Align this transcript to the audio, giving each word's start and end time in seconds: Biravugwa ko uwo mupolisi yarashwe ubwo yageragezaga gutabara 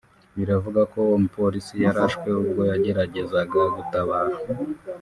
Biravugwa 0.37 0.81
ko 0.91 0.97
uwo 1.05 1.17
mupolisi 1.23 1.73
yarashwe 1.83 2.29
ubwo 2.41 2.61
yageragezaga 2.71 3.61
gutabara 3.75 4.35